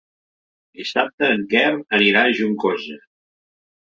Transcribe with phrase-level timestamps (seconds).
[0.79, 1.67] Dissabte en Quer
[1.99, 2.99] anirà a Juncosa.